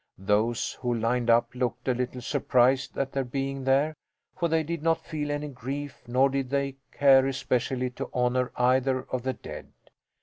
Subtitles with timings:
[0.17, 3.95] Those who lined up looked a little surprised at their being there,
[4.35, 9.01] for they did not feel any grief, nor did they care especially to honour either
[9.11, 9.73] of the dead.